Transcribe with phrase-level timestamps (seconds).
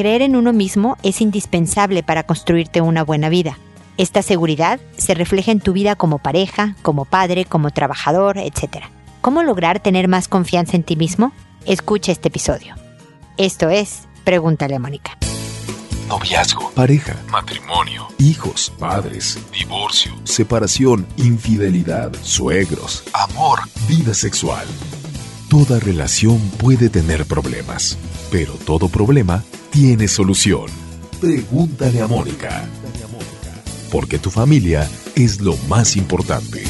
[0.00, 3.58] creer en uno mismo es indispensable para construirte una buena vida.
[3.98, 8.84] Esta seguridad se refleja en tu vida como pareja, como padre, como trabajador, etc.
[9.20, 11.32] ¿Cómo lograr tener más confianza en ti mismo?
[11.66, 12.76] Escucha este episodio.
[13.36, 15.18] Esto es Pregúntale a Mónica.
[16.08, 24.66] Noviazgo, pareja, matrimonio, hijos, padres, divorcio, separación, infidelidad, suegros, amor, vida sexual.
[25.50, 27.98] Toda relación puede tener problemas,
[28.30, 30.66] pero todo problema tiene solución.
[31.20, 32.68] Pregúntale a Mónica.
[33.90, 36.62] Porque tu familia es lo más importante.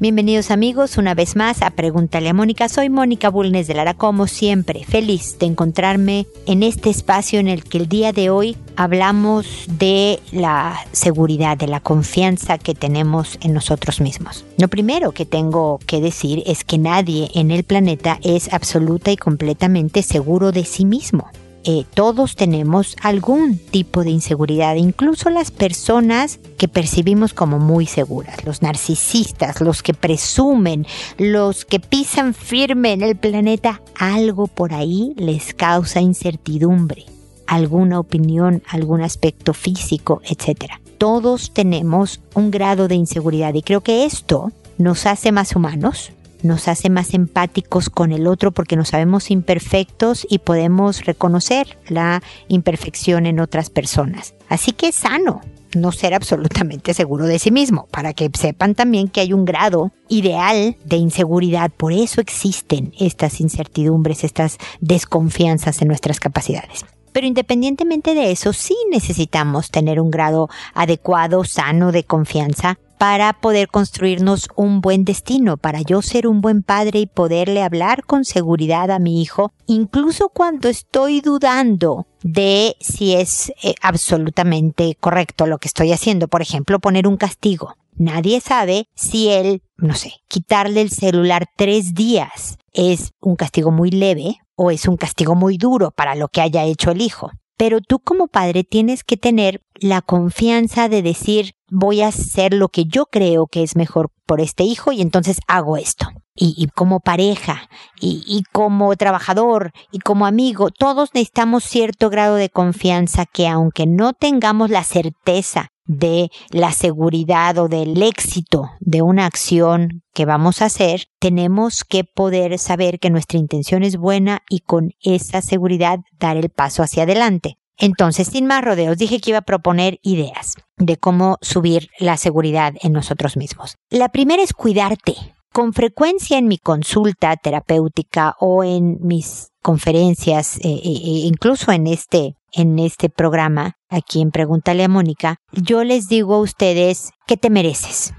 [0.00, 2.68] Bienvenidos amigos una vez más a Pregúntale a Mónica.
[2.68, 7.64] Soy Mónica Bulnes de Lara, como siempre, feliz de encontrarme en este espacio en el
[7.64, 13.52] que el día de hoy hablamos de la seguridad, de la confianza que tenemos en
[13.52, 14.44] nosotros mismos.
[14.56, 19.16] Lo primero que tengo que decir es que nadie en el planeta es absoluta y
[19.16, 21.28] completamente seguro de sí mismo.
[21.64, 28.44] Eh, todos tenemos algún tipo de inseguridad, incluso las personas que percibimos como muy seguras,
[28.44, 30.86] los narcisistas, los que presumen,
[31.18, 37.04] los que pisan firme en el planeta, algo por ahí les causa incertidumbre,
[37.46, 40.72] alguna opinión, algún aspecto físico, etc.
[40.96, 46.12] Todos tenemos un grado de inseguridad y creo que esto nos hace más humanos,
[46.42, 52.22] nos hace más empáticos con el otro porque nos sabemos imperfectos y podemos reconocer la
[52.48, 54.34] imperfección en otras personas.
[54.48, 55.40] Así que es sano
[55.74, 59.92] no ser absolutamente seguro de sí mismo, para que sepan también que hay un grado
[60.08, 61.70] ideal de inseguridad.
[61.70, 66.86] Por eso existen estas incertidumbres, estas desconfianzas en nuestras capacidades.
[67.12, 73.68] Pero independientemente de eso, sí necesitamos tener un grado adecuado, sano de confianza para poder
[73.68, 78.90] construirnos un buen destino, para yo ser un buen padre y poderle hablar con seguridad
[78.90, 85.68] a mi hijo, incluso cuando estoy dudando de si es eh, absolutamente correcto lo que
[85.68, 86.28] estoy haciendo.
[86.28, 87.76] Por ejemplo, poner un castigo.
[87.96, 93.90] Nadie sabe si él, no sé, quitarle el celular tres días es un castigo muy
[93.90, 97.30] leve o es un castigo muy duro para lo que haya hecho el hijo.
[97.58, 102.68] Pero tú como padre tienes que tener la confianza de decir, voy a hacer lo
[102.68, 106.06] que yo creo que es mejor por este hijo y entonces hago esto.
[106.40, 107.68] Y, como pareja,
[108.00, 113.86] y, y como trabajador, y como amigo, todos necesitamos cierto grado de confianza que aunque
[113.86, 120.62] no tengamos la certeza de la seguridad o del éxito de una acción que vamos
[120.62, 125.98] a hacer, tenemos que poder saber que nuestra intención es buena y con esa seguridad
[126.20, 127.58] dar el paso hacia adelante.
[127.78, 132.74] Entonces, sin más rodeos, dije que iba a proponer ideas de cómo subir la seguridad
[132.82, 133.76] en nosotros mismos.
[133.88, 135.14] La primera es cuidarte.
[135.52, 140.80] Con frecuencia en mi consulta terapéutica o en mis conferencias, e
[141.24, 146.40] incluso en este en este programa, aquí en Pregúntale a Mónica, yo les digo a
[146.40, 148.12] ustedes, ¿qué te mereces?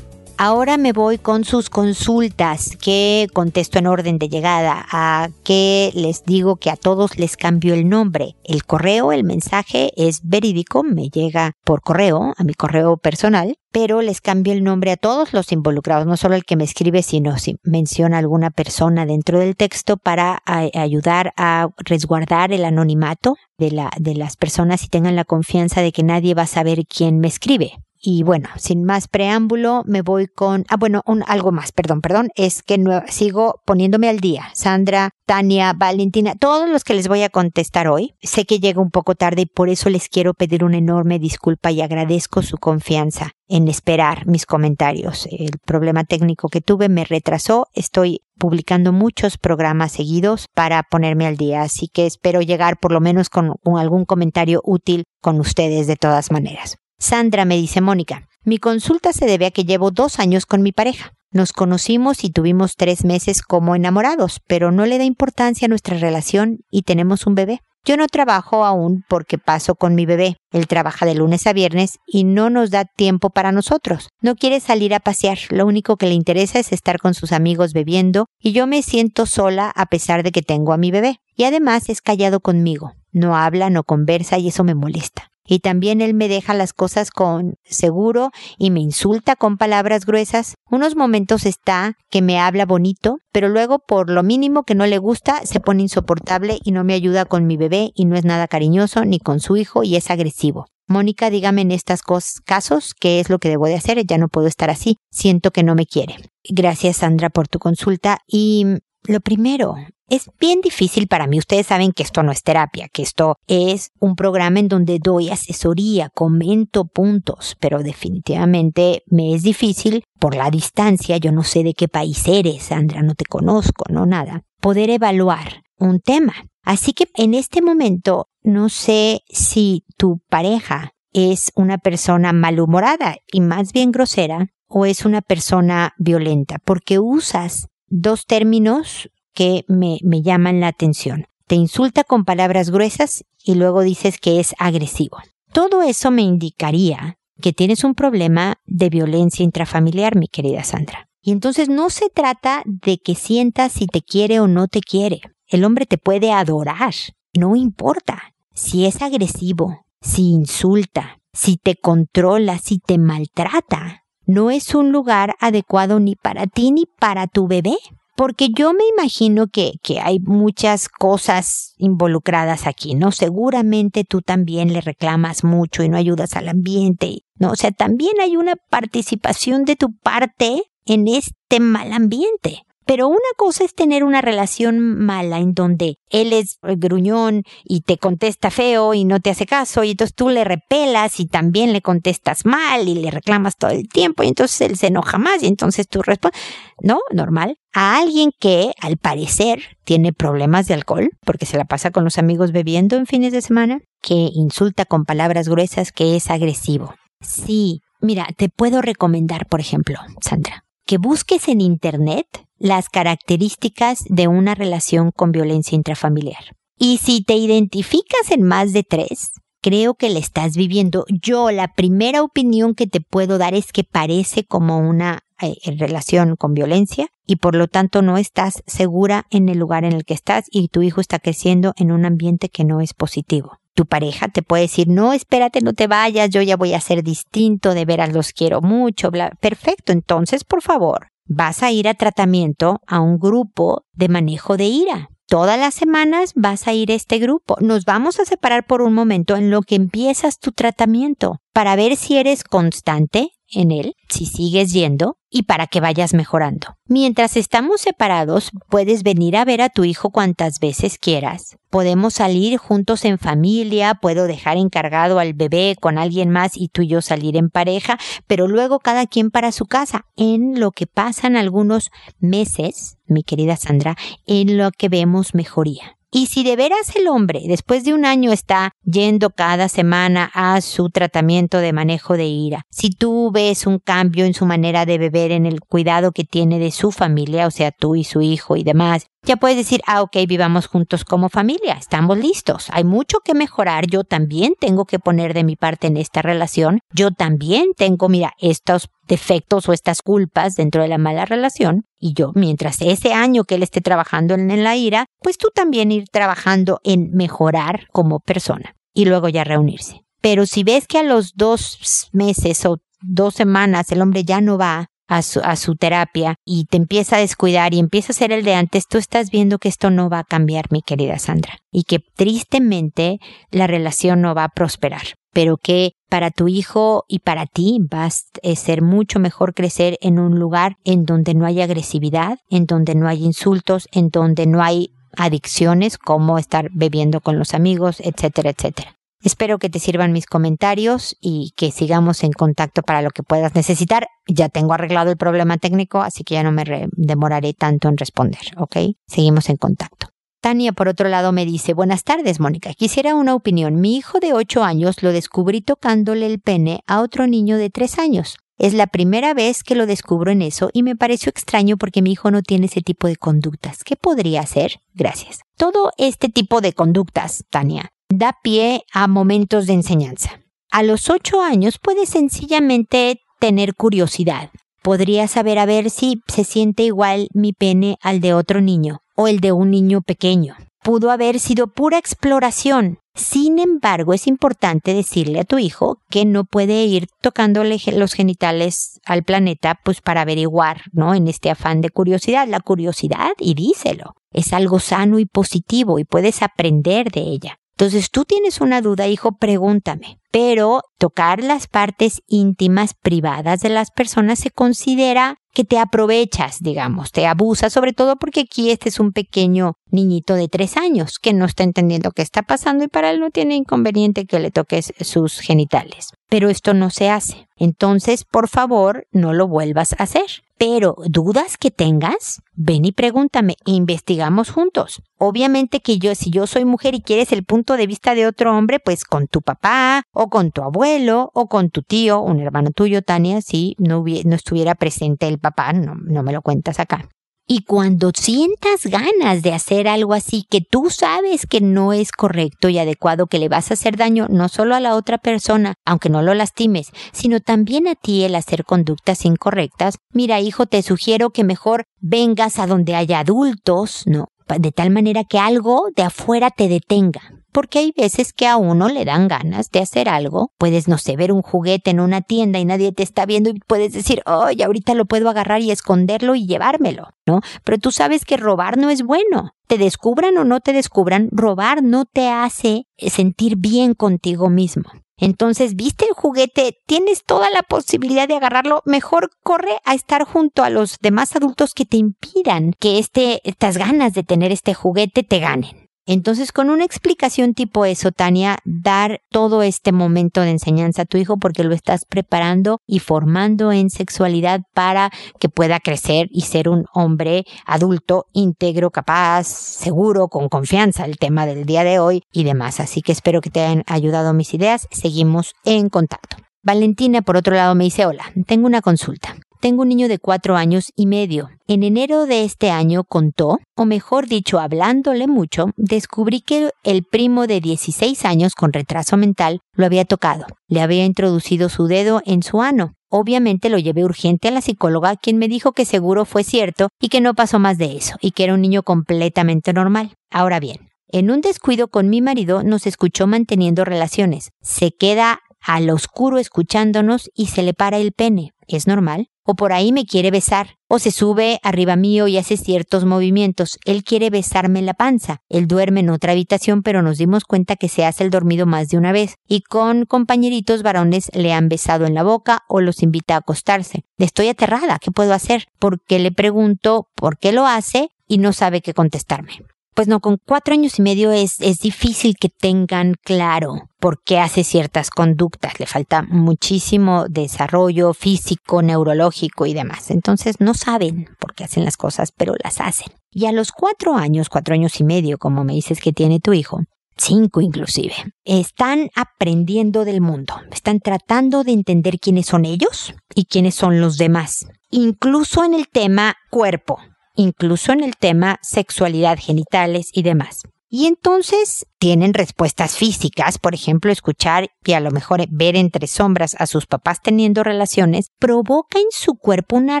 [0.40, 6.24] Ahora me voy con sus consultas, que contesto en orden de llegada, a que les
[6.24, 8.36] digo que a todos les cambio el nombre.
[8.44, 14.00] El correo, el mensaje es verídico, me llega por correo, a mi correo personal, pero
[14.00, 17.36] les cambio el nombre a todos los involucrados, no solo el que me escribe, sino
[17.36, 23.90] si menciona alguna persona dentro del texto para ayudar a resguardar el anonimato de, la,
[23.98, 27.26] de las personas y tengan la confianza de que nadie va a saber quién me
[27.26, 27.72] escribe.
[28.00, 32.28] Y bueno, sin más preámbulo, me voy con, ah, bueno, un, algo más, perdón, perdón,
[32.36, 32.78] es que
[33.08, 34.50] sigo poniéndome al día.
[34.54, 38.14] Sandra, Tania, Valentina, todos los que les voy a contestar hoy.
[38.22, 41.72] Sé que llega un poco tarde y por eso les quiero pedir una enorme disculpa
[41.72, 45.26] y agradezco su confianza en esperar mis comentarios.
[45.30, 47.66] El problema técnico que tuve me retrasó.
[47.74, 53.00] Estoy publicando muchos programas seguidos para ponerme al día, así que espero llegar por lo
[53.00, 56.78] menos con algún comentario útil con ustedes de todas maneras.
[57.00, 60.72] Sandra me dice Mónica, mi consulta se debe a que llevo dos años con mi
[60.72, 61.12] pareja.
[61.30, 65.96] Nos conocimos y tuvimos tres meses como enamorados, pero no le da importancia a nuestra
[65.96, 67.60] relación y tenemos un bebé.
[67.84, 70.36] Yo no trabajo aún porque paso con mi bebé.
[70.50, 74.08] Él trabaja de lunes a viernes y no nos da tiempo para nosotros.
[74.20, 77.74] No quiere salir a pasear, lo único que le interesa es estar con sus amigos
[77.74, 81.20] bebiendo y yo me siento sola a pesar de que tengo a mi bebé.
[81.36, 82.94] Y además es callado conmigo.
[83.12, 87.10] No habla, no conversa y eso me molesta y también él me deja las cosas
[87.10, 90.54] con seguro y me insulta con palabras gruesas.
[90.70, 94.98] Unos momentos está que me habla bonito, pero luego por lo mínimo que no le
[94.98, 98.46] gusta se pone insoportable y no me ayuda con mi bebé y no es nada
[98.46, 100.66] cariñoso ni con su hijo y es agresivo.
[100.90, 102.00] Mónica, dígame en estos
[102.46, 104.04] casos qué es lo que debo de hacer.
[104.06, 104.96] Ya no puedo estar así.
[105.10, 106.16] Siento que no me quiere.
[106.48, 108.20] Gracias, Sandra, por tu consulta.
[108.26, 108.64] Y
[109.04, 109.74] lo primero,
[110.08, 111.38] es bien difícil para mí.
[111.38, 115.30] Ustedes saben que esto no es terapia, que esto es un programa en donde doy
[115.30, 121.16] asesoría, comento puntos, pero definitivamente me es difícil por la distancia.
[121.18, 124.42] Yo no sé de qué país eres, Sandra, no te conozco, no nada.
[124.60, 126.34] Poder evaluar un tema.
[126.64, 133.40] Así que en este momento no sé si tu pareja es una persona malhumorada y
[133.40, 140.20] más bien grosera o es una persona violenta, porque usas dos términos que me, me
[140.20, 141.26] llaman la atención.
[141.46, 145.18] Te insulta con palabras gruesas y luego dices que es agresivo.
[145.52, 151.08] Todo eso me indicaría que tienes un problema de violencia intrafamiliar, mi querida Sandra.
[151.22, 155.20] Y entonces no se trata de que sientas si te quiere o no te quiere.
[155.46, 156.94] El hombre te puede adorar,
[157.32, 158.34] no importa.
[158.54, 165.36] Si es agresivo, si insulta, si te controla, si te maltrata, no es un lugar
[165.38, 167.76] adecuado ni para ti ni para tu bebé
[168.18, 173.12] porque yo me imagino que, que, hay muchas cosas involucradas aquí, ¿no?
[173.12, 177.52] Seguramente tú también le reclamas mucho y no ayudas al ambiente, ¿no?
[177.52, 182.64] O sea, también hay una participación de tu parte en este mal ambiente.
[182.88, 187.98] Pero una cosa es tener una relación mala en donde él es gruñón y te
[187.98, 191.82] contesta feo y no te hace caso y entonces tú le repelas y también le
[191.82, 195.48] contestas mal y le reclamas todo el tiempo y entonces él se enoja más y
[195.48, 196.40] entonces tú respondes.
[196.82, 197.58] No, normal.
[197.74, 202.16] A alguien que al parecer tiene problemas de alcohol porque se la pasa con los
[202.16, 206.94] amigos bebiendo en fines de semana, que insulta con palabras gruesas, que es agresivo.
[207.20, 214.28] Sí, mira, te puedo recomendar, por ejemplo, Sandra, que busques en Internet las características de
[214.28, 216.56] una relación con violencia intrafamiliar.
[216.76, 221.04] Y si te identificas en más de tres, creo que le estás viviendo.
[221.08, 226.36] Yo la primera opinión que te puedo dar es que parece como una eh, relación
[226.36, 230.14] con violencia y por lo tanto no estás segura en el lugar en el que
[230.14, 234.26] estás y tu hijo está creciendo en un ambiente que no es positivo tu pareja
[234.26, 237.84] te puede decir, no, espérate, no te vayas, yo ya voy a ser distinto, de
[237.84, 239.30] veras los quiero mucho, bla.
[239.40, 244.64] Perfecto, entonces, por favor, vas a ir a tratamiento a un grupo de manejo de
[244.64, 245.10] ira.
[245.26, 247.56] Todas las semanas vas a ir a este grupo.
[247.60, 251.96] Nos vamos a separar por un momento en lo que empiezas tu tratamiento para ver
[251.96, 256.76] si eres constante en él, si sigues yendo, y para que vayas mejorando.
[256.86, 261.56] Mientras estamos separados, puedes venir a ver a tu hijo cuantas veces quieras.
[261.70, 266.82] Podemos salir juntos en familia, puedo dejar encargado al bebé con alguien más y tú
[266.82, 270.06] y yo salir en pareja, pero luego cada quien para su casa.
[270.16, 275.97] En lo que pasan algunos meses, mi querida Sandra, en lo que vemos mejoría.
[276.10, 280.60] Y si de veras el hombre, después de un año, está yendo cada semana a
[280.62, 284.96] su tratamiento de manejo de ira, si tú ves un cambio en su manera de
[284.96, 288.56] beber, en el cuidado que tiene de su familia, o sea, tú y su hijo
[288.56, 293.18] y demás, ya puedes decir, ah, ok, vivamos juntos como familia, estamos listos, hay mucho
[293.22, 297.72] que mejorar, yo también tengo que poner de mi parte en esta relación, yo también
[297.76, 302.80] tengo, mira, estos defectos o estas culpas dentro de la mala relación, y yo, mientras
[302.80, 307.10] ese año que él esté trabajando en, la ira, pues tú también ir trabajando en
[307.12, 310.02] mejorar como persona y luego ya reunirse.
[310.20, 314.58] Pero si ves que a los dos meses o dos semanas el hombre ya no
[314.58, 318.30] va, a su, a su terapia y te empieza a descuidar y empieza a ser
[318.30, 321.58] el de antes, tú estás viendo que esto no va a cambiar, mi querida Sandra,
[321.72, 323.18] y que tristemente
[323.50, 328.04] la relación no va a prosperar, pero que para tu hijo y para ti va
[328.06, 332.94] a ser mucho mejor crecer en un lugar en donde no hay agresividad, en donde
[332.94, 338.50] no hay insultos, en donde no hay adicciones como estar bebiendo con los amigos, etcétera,
[338.50, 338.98] etcétera.
[339.22, 343.54] Espero que te sirvan mis comentarios y que sigamos en contacto para lo que puedas
[343.54, 344.06] necesitar.
[344.28, 348.40] Ya tengo arreglado el problema técnico, así que ya no me demoraré tanto en responder,
[348.56, 348.76] ¿ok?
[349.08, 350.07] Seguimos en contacto.
[350.40, 352.72] Tania, por otro lado, me dice, buenas tardes, Mónica.
[352.72, 353.80] Quisiera una opinión.
[353.80, 357.98] Mi hijo de ocho años lo descubrí tocándole el pene a otro niño de tres
[357.98, 358.38] años.
[358.56, 362.12] Es la primera vez que lo descubro en eso y me pareció extraño porque mi
[362.12, 363.84] hijo no tiene ese tipo de conductas.
[363.84, 364.80] ¿Qué podría hacer?
[364.94, 365.40] Gracias.
[365.56, 370.40] Todo este tipo de conductas, Tania, da pie a momentos de enseñanza.
[370.70, 374.50] A los ocho años puedes sencillamente tener curiosidad.
[374.82, 379.26] Podría saber a ver si se siente igual mi pene al de otro niño o
[379.26, 380.54] el de un niño pequeño.
[380.80, 383.00] Pudo haber sido pura exploración.
[383.16, 389.00] Sin embargo, es importante decirle a tu hijo que no puede ir tocándole los genitales
[389.04, 391.16] al planeta pues para averiguar, ¿no?
[391.16, 394.14] En este afán de curiosidad, la curiosidad y díselo.
[394.32, 397.58] Es algo sano y positivo y puedes aprender de ella.
[397.72, 400.20] Entonces tú tienes una duda, hijo, pregúntame.
[400.30, 407.10] Pero tocar las partes íntimas privadas de las personas se considera que te aprovechas, digamos,
[407.10, 411.32] te abusas, sobre todo porque aquí este es un pequeño niñito de tres años que
[411.32, 414.92] no está entendiendo qué está pasando y para él no tiene inconveniente que le toques
[415.00, 416.12] sus genitales.
[416.28, 417.48] Pero esto no se hace.
[417.56, 420.44] Entonces, por favor, no lo vuelvas a hacer.
[420.58, 425.02] Pero dudas que tengas, ven y pregúntame e investigamos juntos.
[425.16, 428.56] Obviamente que yo, si yo soy mujer y quieres el punto de vista de otro
[428.56, 432.72] hombre, pues con tu papá o con tu abuelo o con tu tío, un hermano
[432.72, 437.08] tuyo, Tania, si no, no estuviera presente el papá, no, no me lo cuentas acá.
[437.50, 442.68] Y cuando sientas ganas de hacer algo así que tú sabes que no es correcto
[442.68, 446.10] y adecuado, que le vas a hacer daño no solo a la otra persona, aunque
[446.10, 451.30] no lo lastimes, sino también a ti el hacer conductas incorrectas, mira hijo, te sugiero
[451.30, 454.28] que mejor vengas a donde haya adultos, ¿no?
[454.58, 458.88] De tal manera que algo de afuera te detenga porque hay veces que a uno
[458.88, 460.52] le dan ganas de hacer algo.
[460.58, 463.58] Puedes, no sé, ver un juguete en una tienda y nadie te está viendo y
[463.66, 467.40] puedes decir, oye, ahorita lo puedo agarrar y esconderlo y llevármelo, ¿no?
[467.64, 469.54] Pero tú sabes que robar no es bueno.
[469.66, 474.84] Te descubran o no te descubran, robar no te hace sentir bien contigo mismo.
[475.18, 480.62] Entonces, viste el juguete, tienes toda la posibilidad de agarrarlo, mejor corre a estar junto
[480.62, 485.24] a los demás adultos que te impidan que este, estas ganas de tener este juguete
[485.24, 485.87] te ganen.
[486.10, 491.18] Entonces, con una explicación tipo eso, Tania, dar todo este momento de enseñanza a tu
[491.18, 496.70] hijo porque lo estás preparando y formando en sexualidad para que pueda crecer y ser
[496.70, 502.44] un hombre adulto, íntegro, capaz, seguro, con confianza, el tema del día de hoy y
[502.44, 502.80] demás.
[502.80, 504.88] Así que espero que te hayan ayudado mis ideas.
[504.90, 506.38] Seguimos en contacto.
[506.62, 509.36] Valentina, por otro lado, me dice, hola, tengo una consulta.
[509.60, 511.50] Tengo un niño de cuatro años y medio.
[511.66, 517.48] En enero de este año contó, o mejor dicho, hablándole mucho, descubrí que el primo
[517.48, 520.46] de 16 años con retraso mental lo había tocado.
[520.68, 522.94] Le había introducido su dedo en su ano.
[523.10, 527.08] Obviamente lo llevé urgente a la psicóloga, quien me dijo que seguro fue cierto y
[527.08, 530.14] que no pasó más de eso, y que era un niño completamente normal.
[530.30, 534.50] Ahora bien, en un descuido con mi marido nos escuchó manteniendo relaciones.
[534.60, 538.52] Se queda al oscuro escuchándonos y se le para el pene.
[538.68, 539.28] ¿Es normal?
[539.50, 543.78] O por ahí me quiere besar, o se sube arriba mío y hace ciertos movimientos.
[543.86, 545.40] Él quiere besarme en la panza.
[545.48, 548.88] Él duerme en otra habitación, pero nos dimos cuenta que se hace el dormido más
[548.88, 553.02] de una vez, y con compañeritos varones le han besado en la boca o los
[553.02, 554.04] invita a acostarse.
[554.18, 555.64] Estoy aterrada, ¿qué puedo hacer?
[555.78, 559.62] Porque le pregunto por qué lo hace y no sabe qué contestarme
[559.98, 564.38] pues no, con cuatro años y medio es, es difícil que tengan claro por qué
[564.38, 565.80] hace ciertas conductas.
[565.80, 570.12] Le falta muchísimo desarrollo físico, neurológico y demás.
[570.12, 573.12] Entonces no saben por qué hacen las cosas, pero las hacen.
[573.32, 576.52] Y a los cuatro años, cuatro años y medio, como me dices que tiene tu
[576.52, 576.78] hijo,
[577.16, 578.14] cinco inclusive,
[578.44, 584.16] están aprendiendo del mundo, están tratando de entender quiénes son ellos y quiénes son los
[584.16, 587.00] demás, incluso en el tema cuerpo
[587.38, 590.62] incluso en el tema sexualidad, genitales y demás.
[590.90, 596.56] Y entonces tienen respuestas físicas, por ejemplo, escuchar y a lo mejor ver entre sombras
[596.58, 600.00] a sus papás teniendo relaciones, provoca en su cuerpo una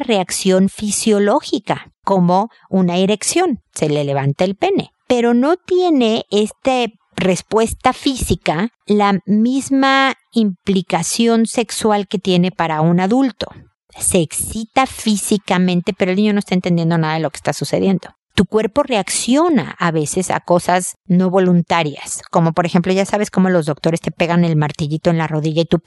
[0.00, 7.92] reacción fisiológica, como una erección, se le levanta el pene, pero no tiene esta respuesta
[7.92, 13.48] física la misma implicación sexual que tiene para un adulto
[13.96, 18.10] se excita físicamente, pero el niño no está entendiendo nada de lo que está sucediendo.
[18.34, 23.48] Tu cuerpo reacciona a veces a cosas no voluntarias, como por ejemplo, ya sabes cómo
[23.48, 25.82] los doctores te pegan el martillito en la rodilla y tú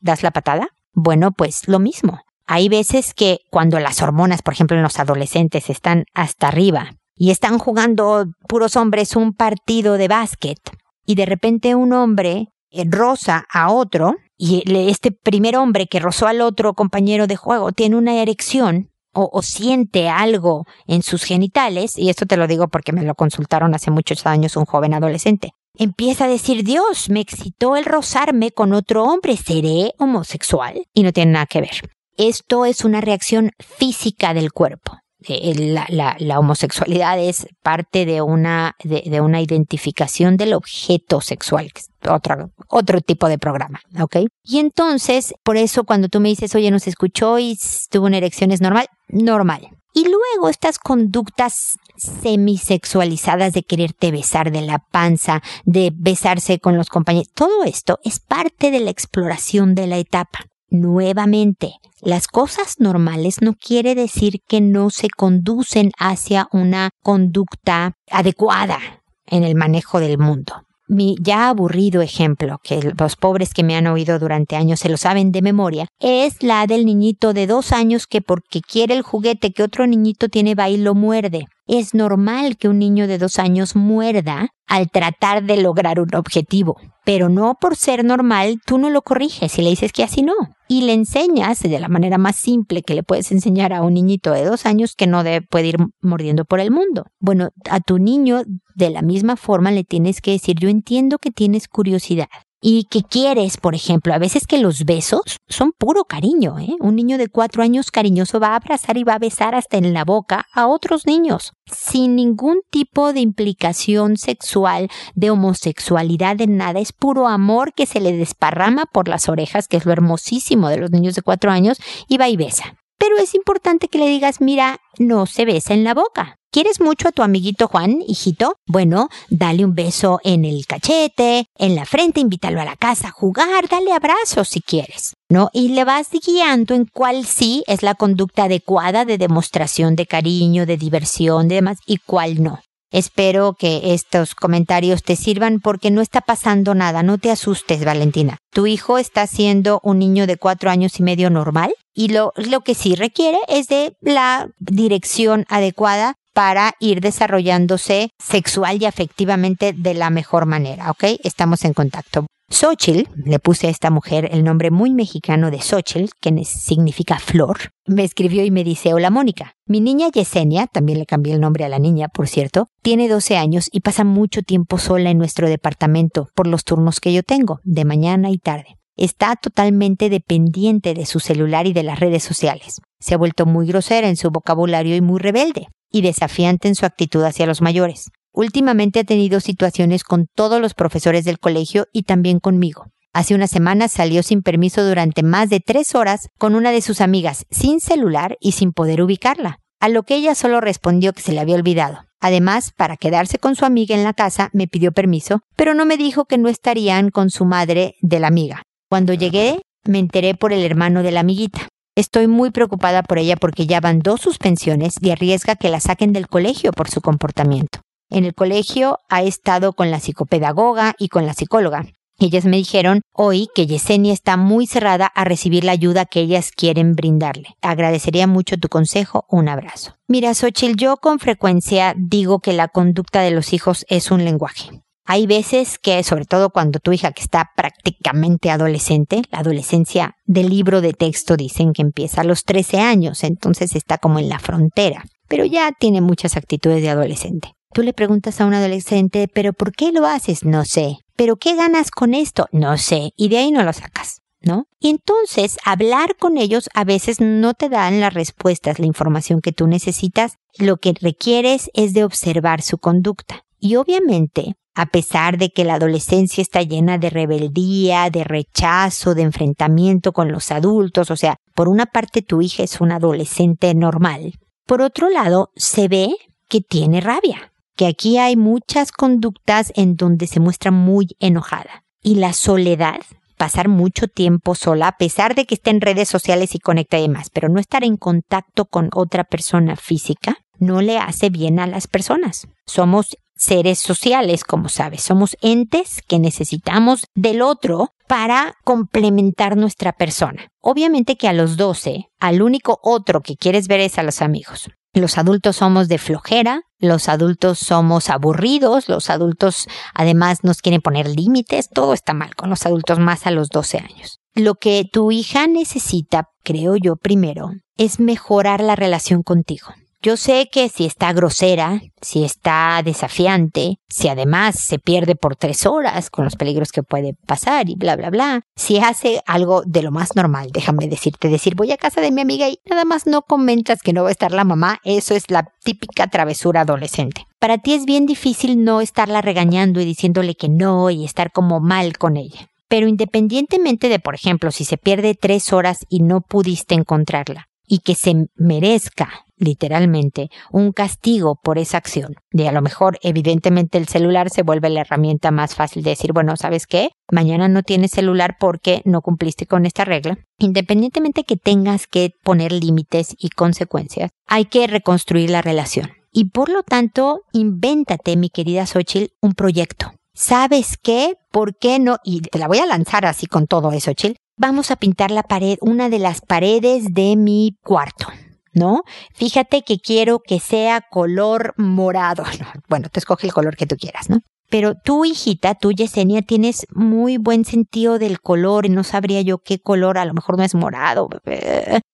[0.00, 0.68] das la patada.
[0.92, 2.20] Bueno, pues lo mismo.
[2.46, 7.30] Hay veces que cuando las hormonas, por ejemplo, en los adolescentes están hasta arriba y
[7.30, 10.58] están jugando puros hombres un partido de básquet
[11.06, 12.48] y de repente un hombre
[12.86, 17.94] rosa a otro y este primer hombre que rozó al otro compañero de juego tiene
[17.94, 23.04] una erección o, siente algo en sus genitales, y esto te lo digo porque me
[23.04, 27.84] lo consultaron hace muchos años un joven adolescente, empieza a decir, Dios, me excitó el
[27.84, 30.82] rozarme con otro hombre, ¿seré homosexual?
[30.92, 31.92] Y no tiene nada que ver.
[32.16, 34.98] Esto es una reacción física del cuerpo.
[35.28, 41.20] Eh, la, la, la, homosexualidad es parte de una, de, de, una identificación del objeto
[41.20, 41.70] sexual,
[42.08, 44.16] otro, otro tipo de programa, ¿ok?
[44.44, 47.58] Y entonces, por eso cuando tú me dices, oye, nos escuchó y
[47.90, 48.86] tuvo una erección, ¿es normal?
[49.08, 49.68] Normal.
[49.94, 56.88] Y luego estas conductas semisexualizadas de quererte besar de la panza, de besarse con los
[56.88, 60.46] compañeros, todo esto es parte de la exploración de la etapa.
[60.72, 68.78] Nuevamente, las cosas normales no quiere decir que no se conducen hacia una conducta adecuada
[69.26, 70.64] en el manejo del mundo.
[70.88, 74.96] Mi ya aburrido ejemplo, que los pobres que me han oído durante años se lo
[74.96, 79.52] saben de memoria, es la del niñito de dos años que porque quiere el juguete
[79.52, 81.48] que otro niñito tiene va y lo muerde.
[81.74, 86.76] Es normal que un niño de dos años muerda al tratar de lograr un objetivo,
[87.02, 90.34] pero no por ser normal tú no lo corriges y le dices que así no.
[90.68, 94.32] Y le enseñas de la manera más simple que le puedes enseñar a un niñito
[94.32, 97.06] de dos años que no debe, puede ir mordiendo por el mundo.
[97.20, 98.42] Bueno, a tu niño
[98.74, 102.28] de la misma forma le tienes que decir, yo entiendo que tienes curiosidad,
[102.64, 106.76] y que quieres, por ejemplo, a veces que los besos son puro cariño, ¿eh?
[106.78, 109.92] Un niño de cuatro años cariñoso va a abrazar y va a besar hasta en
[109.92, 116.78] la boca a otros niños, sin ningún tipo de implicación sexual, de homosexualidad, de nada,
[116.78, 120.78] es puro amor que se le desparrama por las orejas, que es lo hermosísimo de
[120.78, 122.76] los niños de cuatro años, y va y besa.
[123.02, 126.36] Pero es importante que le digas, mira, no se besa en la boca.
[126.52, 128.54] ¿Quieres mucho a tu amiguito Juan, hijito?
[128.64, 133.10] Bueno, dale un beso en el cachete, en la frente, invítalo a la casa a
[133.10, 135.14] jugar, dale abrazos si quieres.
[135.28, 135.50] ¿No?
[135.52, 140.64] Y le vas guiando en cuál sí es la conducta adecuada de demostración de cariño,
[140.64, 142.60] de diversión, de demás, y cuál no.
[142.92, 148.38] Espero que estos comentarios te sirvan porque no está pasando nada, no te asustes, Valentina.
[148.52, 152.60] Tu hijo está siendo un niño de cuatro años y medio normal y lo, lo
[152.60, 159.94] que sí requiere es de la dirección adecuada para ir desarrollándose sexual y afectivamente de
[159.94, 161.04] la mejor manera, ¿ok?
[161.22, 162.26] Estamos en contacto.
[162.52, 167.72] Xochitl, le puse a esta mujer el nombre muy mexicano de Xochitl, que significa flor,
[167.86, 171.64] me escribió y me dice, hola Mónica, mi niña Yesenia, también le cambié el nombre
[171.64, 175.48] a la niña, por cierto, tiene 12 años y pasa mucho tiempo sola en nuestro
[175.48, 178.76] departamento por los turnos que yo tengo, de mañana y tarde.
[178.96, 182.82] Está totalmente dependiente de su celular y de las redes sociales.
[183.00, 186.84] Se ha vuelto muy grosera en su vocabulario y muy rebelde, y desafiante en su
[186.84, 188.10] actitud hacia los mayores.
[188.34, 192.86] Últimamente ha tenido situaciones con todos los profesores del colegio y también conmigo.
[193.12, 197.02] Hace una semana salió sin permiso durante más de tres horas con una de sus
[197.02, 201.32] amigas, sin celular y sin poder ubicarla, a lo que ella solo respondió que se
[201.32, 202.06] le había olvidado.
[202.20, 205.98] Además, para quedarse con su amiga en la casa, me pidió permiso, pero no me
[205.98, 208.62] dijo que no estarían con su madre de la amiga.
[208.88, 211.68] Cuando llegué, me enteré por el hermano de la amiguita.
[211.94, 216.14] Estoy muy preocupada por ella porque ya van dos suspensiones y arriesga que la saquen
[216.14, 217.80] del colegio por su comportamiento.
[218.14, 221.86] En el colegio ha estado con la psicopedagoga y con la psicóloga.
[222.18, 226.50] Ellas me dijeron hoy que Yesenia está muy cerrada a recibir la ayuda que ellas
[226.54, 227.56] quieren brindarle.
[227.62, 229.24] Agradecería mucho tu consejo.
[229.30, 229.96] Un abrazo.
[230.08, 234.82] Mira, Xochitl, yo con frecuencia digo que la conducta de los hijos es un lenguaje.
[235.06, 240.50] Hay veces que, sobre todo cuando tu hija que está prácticamente adolescente, la adolescencia del
[240.50, 244.38] libro de texto dicen que empieza a los 13 años, entonces está como en la
[244.38, 247.54] frontera, pero ya tiene muchas actitudes de adolescente.
[247.74, 250.44] Tú le preguntas a un adolescente, ¿pero por qué lo haces?
[250.44, 250.98] No sé.
[251.16, 252.46] ¿Pero qué ganas con esto?
[252.52, 253.12] No sé.
[253.16, 254.20] Y de ahí no lo sacas.
[254.44, 254.66] ¿No?
[254.80, 259.52] Y entonces hablar con ellos a veces no te dan las respuestas, la información que
[259.52, 260.34] tú necesitas.
[260.58, 263.44] Lo que requieres es de observar su conducta.
[263.60, 269.22] Y obviamente, a pesar de que la adolescencia está llena de rebeldía, de rechazo, de
[269.22, 274.32] enfrentamiento con los adultos, o sea, por una parte tu hija es una adolescente normal,
[274.66, 276.16] por otro lado se ve
[276.48, 281.84] que tiene rabia, que aquí hay muchas conductas en donde se muestra muy enojada.
[282.02, 283.00] Y la soledad,
[283.36, 287.02] pasar mucho tiempo sola, a pesar de que esté en redes sociales y conecta y
[287.02, 291.66] demás, pero no estar en contacto con otra persona física, no le hace bien a
[291.66, 292.46] las personas.
[292.66, 300.48] Somos seres sociales, como sabes, somos entes que necesitamos del otro para complementar nuestra persona.
[300.60, 304.70] Obviamente que a los 12, al único otro que quieres ver es a los amigos.
[304.94, 311.08] Los adultos somos de flojera, los adultos somos aburridos, los adultos además nos quieren poner
[311.08, 314.20] límites, todo está mal con los adultos más a los 12 años.
[314.34, 319.68] Lo que tu hija necesita, creo yo primero, es mejorar la relación contigo.
[320.04, 325.64] Yo sé que si está grosera, si está desafiante, si además se pierde por tres
[325.64, 329.84] horas con los peligros que puede pasar y bla, bla, bla, si hace algo de
[329.84, 333.06] lo más normal, déjame decirte, decir voy a casa de mi amiga y nada más
[333.06, 337.28] no comentas que no va a estar la mamá, eso es la típica travesura adolescente.
[337.38, 341.60] Para ti es bien difícil no estarla regañando y diciéndole que no y estar como
[341.60, 342.48] mal con ella.
[342.66, 347.78] Pero independientemente de, por ejemplo, si se pierde tres horas y no pudiste encontrarla, y
[347.78, 352.14] que se merezca literalmente un castigo por esa acción.
[352.30, 356.12] De a lo mejor, evidentemente, el celular se vuelve la herramienta más fácil de decir,
[356.12, 356.90] bueno, ¿sabes qué?
[357.10, 360.18] Mañana no tienes celular porque no cumpliste con esta regla.
[360.38, 365.90] Independientemente que tengas que poner límites y consecuencias, hay que reconstruir la relación.
[366.10, 369.92] Y por lo tanto, invéntate, mi querida Xochitl, un proyecto.
[370.14, 371.14] ¿Sabes qué?
[371.30, 371.96] ¿Por qué no?
[372.04, 374.16] Y te la voy a lanzar así con todo eso, Chil.
[374.36, 378.06] Vamos a pintar la pared, una de las paredes de mi cuarto.
[378.52, 378.82] ¿No?
[379.14, 382.24] Fíjate que quiero que sea color morado.
[382.68, 384.20] Bueno, te escoge el color que tú quieras, ¿no?
[384.52, 389.38] Pero tú, hijita, tú, Yesenia, tienes muy buen sentido del color y no sabría yo
[389.38, 391.08] qué color, a lo mejor no es morado.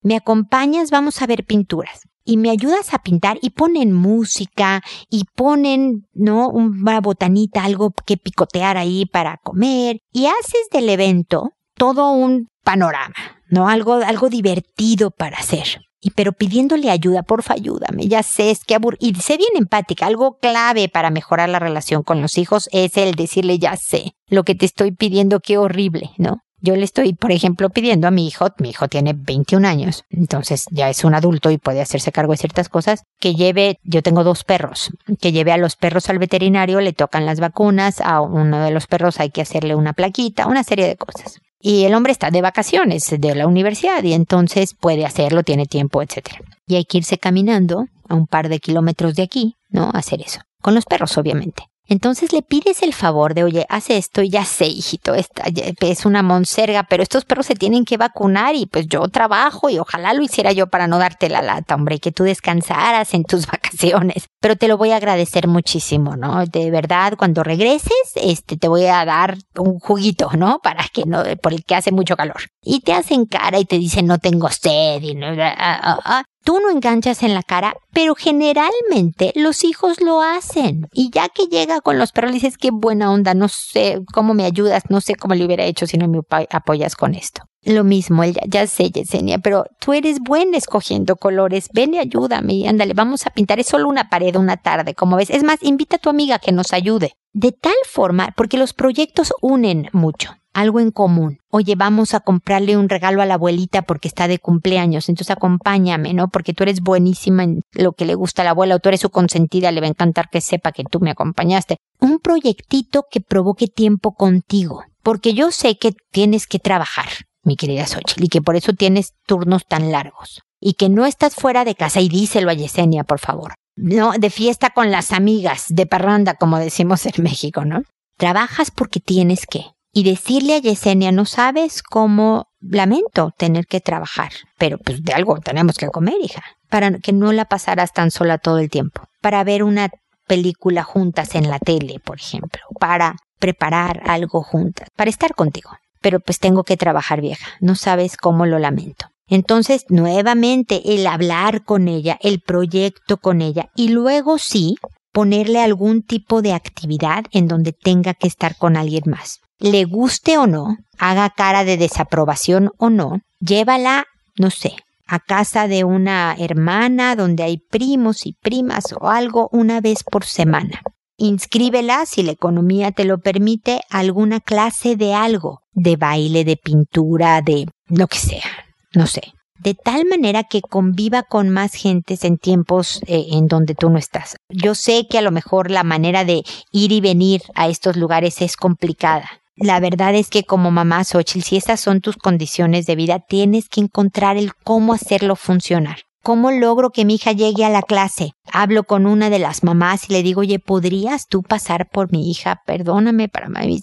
[0.03, 0.91] ¿Me acompañas?
[0.91, 2.03] Vamos a ver pinturas.
[2.25, 6.49] Y me ayudas a pintar y ponen música y ponen, ¿no?
[6.49, 10.01] Una botanita, algo que picotear ahí para comer.
[10.13, 13.15] Y haces del evento todo un panorama,
[13.49, 13.69] ¿no?
[13.69, 18.75] Algo, algo divertido para hacer y pero pidiéndole ayuda, porfa, ayúdame, ya sé, es que
[18.75, 22.97] abur y sé bien empática, algo clave para mejorar la relación con los hijos es
[22.97, 26.43] el decirle, ya sé, lo que te estoy pidiendo, qué horrible, ¿no?
[26.61, 30.65] Yo le estoy, por ejemplo, pidiendo a mi hijo, mi hijo tiene 21 años, entonces
[30.73, 34.25] ya es un adulto y puede hacerse cargo de ciertas cosas, que lleve, yo tengo
[34.25, 38.61] dos perros, que lleve a los perros al veterinario, le tocan las vacunas, a uno
[38.61, 42.13] de los perros hay que hacerle una plaquita, una serie de cosas y el hombre
[42.13, 46.43] está de vacaciones de la universidad y entonces puede hacerlo, tiene tiempo, etc.
[46.67, 49.91] Y hay que irse caminando a un par de kilómetros de aquí, ¿no?
[49.93, 50.41] Hacer eso.
[50.61, 51.65] con los perros obviamente.
[51.89, 55.45] Entonces le pides el favor de, oye, haz esto y ya sé, hijito, esta
[55.81, 59.79] es una monserga, pero estos perros se tienen que vacunar y pues yo trabajo y
[59.79, 63.47] ojalá lo hiciera yo para no darte la lata, hombre, que tú descansaras en tus
[63.51, 64.29] vacaciones.
[64.39, 66.45] Pero te lo voy a agradecer muchísimo, ¿no?
[66.45, 70.61] De verdad, cuando regreses, este, te voy a dar un juguito, ¿no?
[70.63, 72.43] Para que no, por el que hace mucho calor.
[72.63, 76.23] Y te hacen cara y te dicen, no tengo sed y no, ah, ah, ah
[76.49, 80.87] tú no enganchas en la cara, pero generalmente los hijos lo hacen.
[80.95, 84.33] Y ya que llega con los perros, le dices, qué buena onda, no sé cómo
[84.33, 87.43] me ayudas, no sé cómo lo hubiera hecho si no me apoyas con esto.
[87.65, 91.69] Lo mismo, ya, ya sé, Yesenia, pero tú eres buena escogiendo colores.
[91.75, 93.61] Ven y ayúdame ándale, vamos a pintar.
[93.61, 95.29] Es solo una pared una tarde, como ves.
[95.29, 97.13] Es más, invita a tu amiga que nos ayude.
[97.35, 101.39] De tal forma, porque los proyectos unen mucho algo en común.
[101.51, 106.15] Oye, vamos a comprarle un regalo a la abuelita porque está de cumpleaños, entonces acompáñame,
[106.15, 106.29] ¿no?
[106.29, 109.01] Porque tú eres buenísima en lo que le gusta a la abuela o tú eres
[109.01, 111.77] su consentida, le va a encantar que sepa que tú me acompañaste.
[112.01, 117.09] Un proyectito que provoque tiempo contigo, porque yo sé que tienes que trabajar,
[117.45, 120.43] mi querida Xochitl, y que por eso tienes turnos tan largos.
[120.61, 123.55] Y que no estás fuera de casa, y díselo a Yesenia, por favor.
[123.77, 127.83] No, de fiesta con las amigas, de parranda, como decimos en México, ¿no?
[128.17, 134.33] Trabajas porque tienes que y decirle a Yesenia, no sabes cómo lamento tener que trabajar,
[134.59, 138.39] pero pues de algo tenemos que comer, hija, para que no la pasaras tan sola
[138.39, 139.91] todo el tiempo, para ver una
[140.27, 145.71] película juntas en la tele, por ejemplo, para preparar algo juntas, para estar contigo.
[146.01, 149.07] Pero pues tengo que trabajar vieja, no sabes cómo lo lamento.
[149.27, 154.77] Entonces, nuevamente, el hablar con ella, el proyecto con ella, y luego sí,
[155.13, 160.39] ponerle algún tipo de actividad en donde tenga que estar con alguien más le guste
[160.39, 166.37] o no, haga cara de desaprobación o no, llévala, no sé, a casa de una
[166.39, 170.83] hermana donde hay primos y primas o algo una vez por semana.
[171.17, 176.57] Inscríbela, si la economía te lo permite, a alguna clase de algo, de baile, de
[176.57, 178.47] pintura, de lo que sea,
[178.95, 179.23] no sé.
[179.59, 183.99] De tal manera que conviva con más gentes en tiempos eh, en donde tú no
[183.99, 184.37] estás.
[184.49, 188.41] Yo sé que a lo mejor la manera de ir y venir a estos lugares
[188.41, 189.29] es complicada,
[189.61, 193.69] la verdad es que como mamá Xochitl, si estas son tus condiciones de vida, tienes
[193.69, 195.99] que encontrar el cómo hacerlo funcionar.
[196.23, 198.33] ¿Cómo logro que mi hija llegue a la clase?
[198.53, 202.31] Hablo con una de las mamás y le digo, oye, ¿podrías tú pasar por mi
[202.31, 202.61] hija?
[202.67, 203.81] Perdóname para mi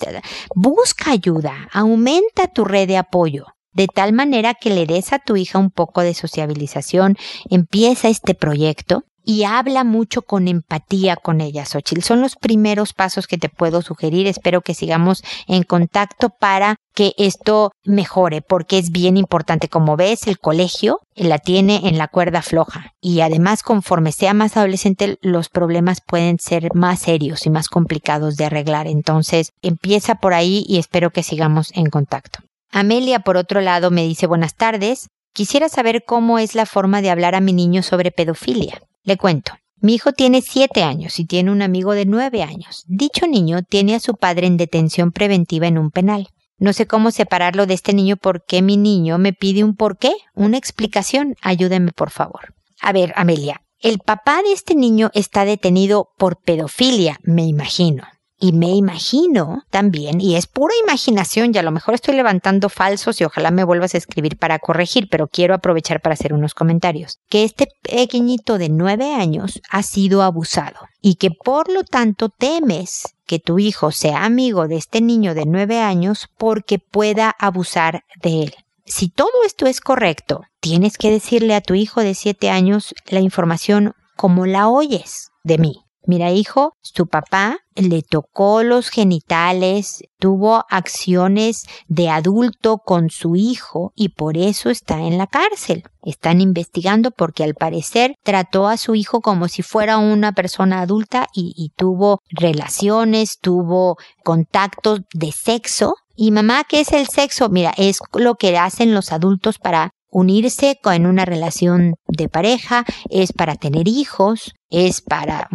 [0.54, 3.46] Busca ayuda, aumenta tu red de apoyo.
[3.74, 7.18] De tal manera que le des a tu hija un poco de sociabilización,
[7.50, 12.04] empieza este proyecto y habla mucho con empatía con ella, Xochitl.
[12.04, 14.28] Son los primeros pasos que te puedo sugerir.
[14.28, 19.68] Espero que sigamos en contacto para que esto mejore, porque es bien importante.
[19.68, 24.56] Como ves, el colegio la tiene en la cuerda floja y además conforme sea más
[24.56, 28.88] adolescente, los problemas pueden ser más serios y más complicados de arreglar.
[28.88, 32.40] Entonces, empieza por ahí y espero que sigamos en contacto.
[32.72, 35.08] Amelia, por otro lado, me dice buenas tardes.
[35.34, 38.82] Quisiera saber cómo es la forma de hablar a mi niño sobre pedofilia.
[39.06, 39.54] Le cuento.
[39.80, 42.84] Mi hijo tiene siete años y tiene un amigo de nueve años.
[42.88, 46.30] Dicho niño tiene a su padre en detención preventiva en un penal.
[46.58, 50.58] No sé cómo separarlo de este niño porque mi niño me pide un porqué, una
[50.58, 51.36] explicación.
[51.42, 52.56] Ayúdeme, por favor.
[52.82, 58.06] A ver, Amelia, el papá de este niño está detenido por pedofilia, me imagino.
[58.38, 63.22] Y me imagino también, y es pura imaginación, y a lo mejor estoy levantando falsos
[63.22, 67.20] y ojalá me vuelvas a escribir para corregir, pero quiero aprovechar para hacer unos comentarios,
[67.30, 73.16] que este pequeñito de nueve años ha sido abusado y que por lo tanto temes
[73.26, 78.44] que tu hijo sea amigo de este niño de nueve años porque pueda abusar de
[78.44, 78.56] él.
[78.86, 83.20] Si todo esto es correcto, tienes que decirle a tu hijo de siete años la
[83.20, 85.85] información como la oyes de mí.
[86.08, 93.92] Mira, hijo, su papá le tocó los genitales, tuvo acciones de adulto con su hijo
[93.96, 95.84] y por eso está en la cárcel.
[96.04, 101.28] Están investigando porque al parecer trató a su hijo como si fuera una persona adulta
[101.34, 107.50] y, y tuvo relaciones, tuvo contactos de sexo y mamá, ¿qué es el sexo?
[107.50, 113.34] Mira, es lo que hacen los adultos para unirse en una relación de pareja, es
[113.34, 115.50] para tener hijos, es para,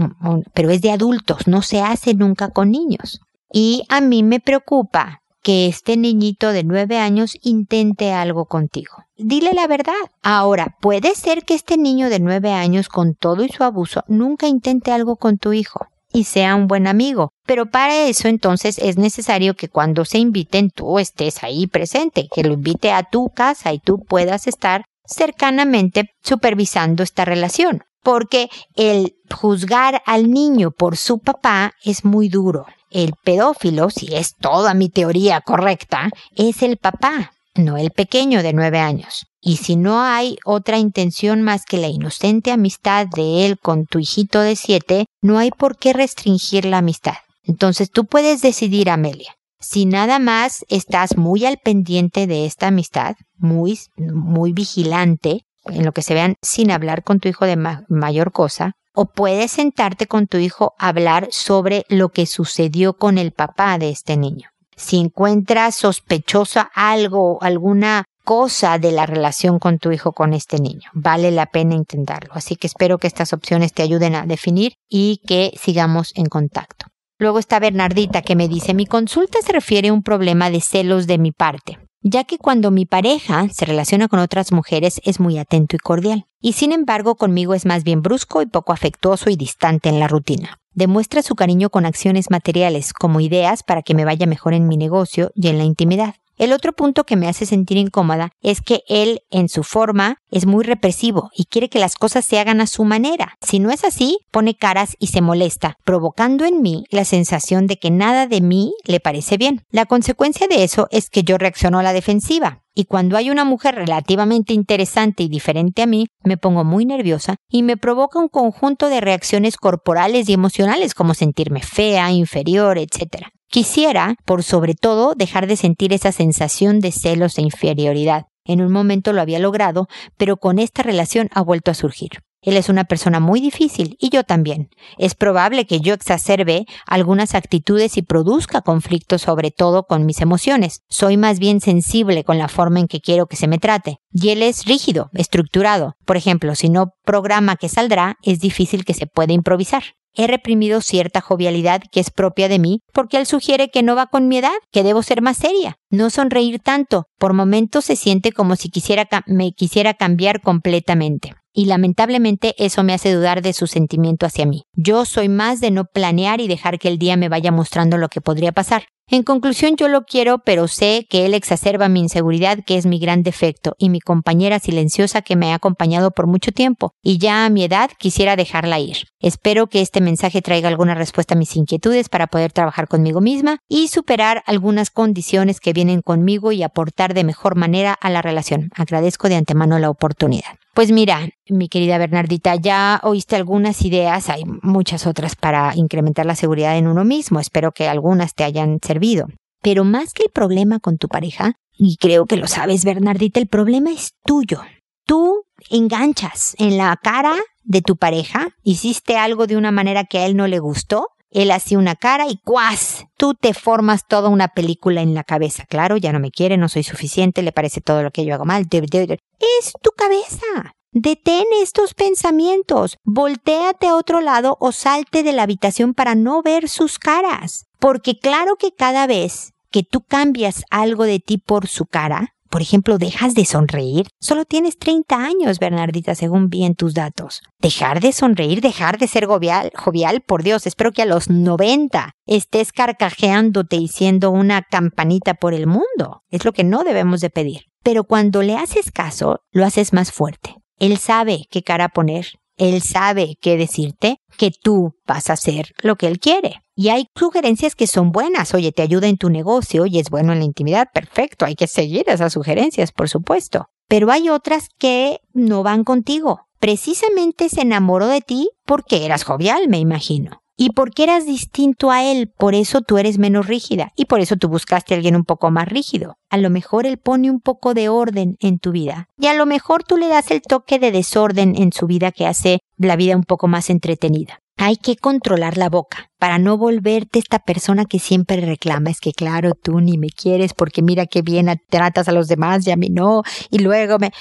[0.55, 3.21] pero es de adultos, no se hace nunca con niños.
[3.53, 9.05] Y a mí me preocupa que este niñito de nueve años intente algo contigo.
[9.17, 9.93] Dile la verdad.
[10.23, 14.47] Ahora, puede ser que este niño de nueve años, con todo y su abuso, nunca
[14.47, 17.33] intente algo con tu hijo y sea un buen amigo.
[17.47, 22.45] Pero para eso entonces es necesario que cuando se inviten tú estés ahí presente, que
[22.45, 27.83] lo invite a tu casa y tú puedas estar cercanamente supervisando esta relación.
[28.03, 32.67] Porque el juzgar al niño por su papá es muy duro.
[32.91, 38.53] El pedófilo, si es toda mi teoría correcta, es el papá, no el pequeño de
[38.53, 39.27] nueve años.
[39.41, 43.99] Y si no hay otra intención más que la inocente amistad de él con tu
[43.99, 47.15] hijito de siete, no hay por qué restringir la amistad.
[47.45, 53.15] Entonces tú puedes decidir, Amelia, si nada más estás muy al pendiente de esta amistad,
[53.37, 57.57] muy, muy vigilante, en lo que se vean sin hablar con tu hijo de
[57.89, 63.19] mayor cosa, o puedes sentarte con tu hijo a hablar sobre lo que sucedió con
[63.19, 64.49] el papá de este niño.
[64.77, 70.91] Si encuentras sospechosa algo, alguna cosa de la relación con tu hijo con este niño,
[70.93, 72.33] vale la pena intentarlo.
[72.35, 76.87] Así que espero que estas opciones te ayuden a definir y que sigamos en contacto.
[77.19, 81.07] Luego está Bernardita que me dice, mi consulta se refiere a un problema de celos
[81.07, 85.39] de mi parte, ya que cuando mi pareja se relaciona con otras mujeres es muy
[85.39, 89.37] atento y cordial, y sin embargo conmigo es más bien brusco y poco afectuoso y
[89.37, 90.59] distante en la rutina.
[90.73, 94.77] Demuestra su cariño con acciones materiales, como ideas para que me vaya mejor en mi
[94.77, 96.15] negocio y en la intimidad.
[96.41, 100.47] El otro punto que me hace sentir incómoda es que él, en su forma, es
[100.47, 103.35] muy represivo y quiere que las cosas se hagan a su manera.
[103.43, 107.77] Si no es así, pone caras y se molesta, provocando en mí la sensación de
[107.77, 109.67] que nada de mí le parece bien.
[109.71, 112.63] La consecuencia de eso es que yo reacciono a la defensiva.
[112.75, 117.37] Y cuando hay una mujer relativamente interesante y diferente a mí, me pongo muy nerviosa
[117.51, 123.27] y me provoca un conjunto de reacciones corporales y emocionales como sentirme fea, inferior, etc.
[123.51, 128.27] Quisiera, por sobre todo, dejar de sentir esa sensación de celos e inferioridad.
[128.45, 132.23] En un momento lo había logrado, pero con esta relación ha vuelto a surgir.
[132.43, 134.71] Él es una persona muy difícil y yo también.
[134.99, 140.83] Es probable que yo exacerbe algunas actitudes y produzca conflictos sobre todo con mis emociones.
[140.89, 143.99] Soy más bien sensible con la forma en que quiero que se me trate.
[144.13, 145.97] Y él es rígido, estructurado.
[146.07, 149.83] Por ejemplo, si no programa que saldrá, es difícil que se pueda improvisar.
[150.15, 154.07] He reprimido cierta jovialidad que es propia de mí porque él sugiere que no va
[154.07, 157.07] con mi edad, que debo ser más seria, no sonreír tanto.
[157.19, 161.35] Por momentos se siente como si quisiera me quisiera cambiar completamente.
[161.53, 164.65] Y lamentablemente eso me hace dudar de su sentimiento hacia mí.
[164.73, 168.09] Yo soy más de no planear y dejar que el día me vaya mostrando lo
[168.09, 168.85] que podría pasar.
[169.13, 173.01] En conclusión, yo lo quiero, pero sé que él exacerba mi inseguridad, que es mi
[173.01, 177.45] gran defecto, y mi compañera silenciosa que me ha acompañado por mucho tiempo, y ya
[177.45, 179.09] a mi edad quisiera dejarla ir.
[179.19, 183.59] Espero que este mensaje traiga alguna respuesta a mis inquietudes para poder trabajar conmigo misma
[183.69, 188.71] y superar algunas condiciones que vienen conmigo y aportar de mejor manera a la relación.
[188.77, 190.61] Agradezco de antemano la oportunidad.
[190.73, 196.37] Pues mira, mi querida Bernardita, ya oíste algunas ideas, hay muchas otras para incrementar la
[196.37, 199.27] seguridad en uno mismo, espero que algunas te hayan servido.
[199.63, 203.49] Pero más que el problema con tu pareja, y creo que lo sabes Bernardita, el
[203.49, 204.61] problema es tuyo.
[205.07, 210.27] Tú enganchas en la cara de tu pareja, hiciste algo de una manera que a
[210.27, 213.05] él no le gustó, él hacía una cara y ¡cuas!
[213.17, 215.65] Tú te formas toda una película en la cabeza.
[215.69, 218.45] Claro, ya no me quiere, no soy suficiente, le parece todo lo que yo hago
[218.45, 218.67] mal.
[218.71, 220.75] Es tu cabeza.
[220.93, 226.69] Detén estos pensamientos, voltéate a otro lado o salte de la habitación para no ver
[226.69, 227.67] sus caras.
[227.79, 232.63] Porque claro que cada vez que tú cambias algo de ti por su cara, por
[232.63, 234.09] ejemplo, dejas de sonreír.
[234.21, 237.43] Solo tienes 30 años, Bernardita, según bien tus datos.
[237.61, 242.13] Dejar de sonreír, dejar de ser jovial, jovial, por Dios, espero que a los 90
[242.27, 246.25] estés carcajeándote y siendo una campanita por el mundo.
[246.31, 247.67] Es lo que no debemos de pedir.
[247.83, 250.57] Pero cuando le haces caso, lo haces más fuerte.
[250.81, 255.97] Él sabe qué cara poner, él sabe qué decirte, que tú vas a hacer lo
[255.97, 256.63] que él quiere.
[256.77, 258.55] Y hay sugerencias que son buenas.
[258.55, 260.89] Oye, te ayuda en tu negocio y es bueno en la intimidad.
[260.93, 263.67] Perfecto, hay que seguir esas sugerencias, por supuesto.
[263.89, 266.47] Pero hay otras que no van contigo.
[266.59, 270.40] Precisamente se enamoró de ti porque eras jovial, me imagino.
[270.63, 274.37] Y porque eras distinto a él, por eso tú eres menos rígida y por eso
[274.37, 276.17] tú buscaste a alguien un poco más rígido.
[276.29, 279.47] A lo mejor él pone un poco de orden en tu vida y a lo
[279.47, 283.17] mejor tú le das el toque de desorden en su vida que hace la vida
[283.17, 287.99] un poco más entretenida hay que controlar la boca para no volverte esta persona que
[287.99, 288.91] siempre reclama.
[288.91, 292.67] Es que claro, tú ni me quieres porque mira qué bien tratas a los demás
[292.67, 293.23] y a mí no.
[293.51, 294.13] Y luego me...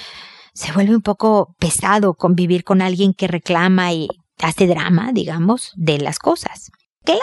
[0.54, 4.08] Se vuelve un poco pesado convivir con alguien que reclama y
[4.42, 6.70] hace drama, digamos, de las cosas.
[7.04, 7.20] Claro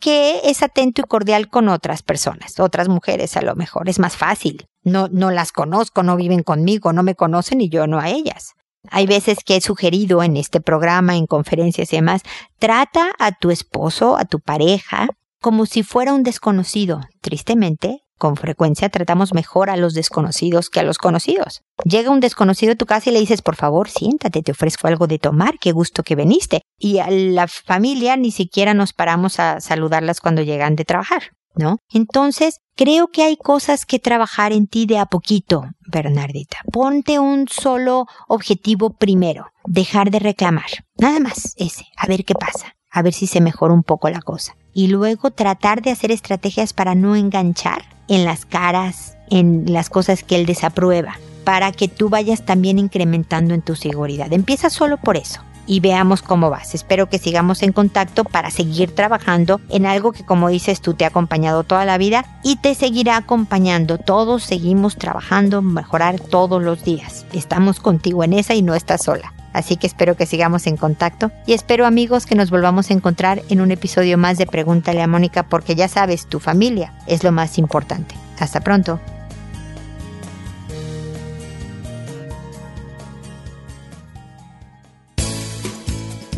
[0.00, 3.88] que es atento y cordial con otras personas, otras mujeres a lo mejor.
[3.88, 4.66] Es más fácil.
[4.84, 8.52] No, no las conozco, no viven conmigo, no me conocen y yo no a ellas.
[8.90, 12.22] Hay veces que he sugerido en este programa, en conferencias y demás,
[12.58, 15.08] trata a tu esposo, a tu pareja,
[15.40, 17.00] como si fuera un desconocido.
[17.20, 21.62] Tristemente, con frecuencia tratamos mejor a los desconocidos que a los conocidos.
[21.84, 25.06] Llega un desconocido a tu casa y le dices, por favor, siéntate, te ofrezco algo
[25.06, 26.62] de tomar, qué gusto que viniste.
[26.78, 31.22] Y a la familia ni siquiera nos paramos a saludarlas cuando llegan de trabajar.
[31.54, 31.78] ¿No?
[31.92, 36.58] Entonces, creo que hay cosas que trabajar en ti de a poquito, Bernardita.
[36.70, 40.84] Ponte un solo objetivo primero, dejar de reclamar.
[40.98, 44.20] Nada más ese, a ver qué pasa, a ver si se mejora un poco la
[44.20, 44.54] cosa.
[44.72, 50.22] Y luego tratar de hacer estrategias para no enganchar en las caras, en las cosas
[50.22, 54.32] que él desaprueba, para que tú vayas también incrementando en tu seguridad.
[54.32, 56.74] Empieza solo por eso y veamos cómo vas.
[56.74, 61.04] Espero que sigamos en contacto para seguir trabajando en algo que como dices tú te
[61.04, 63.98] ha acompañado toda la vida y te seguirá acompañando.
[63.98, 67.26] Todos seguimos trabajando, mejorar todos los días.
[67.32, 69.32] Estamos contigo en esa y no estás sola.
[69.52, 73.42] Así que espero que sigamos en contacto y espero amigos que nos volvamos a encontrar
[73.48, 77.32] en un episodio más de Pregúntale a Mónica porque ya sabes, tu familia es lo
[77.32, 78.14] más importante.
[78.38, 79.00] Hasta pronto.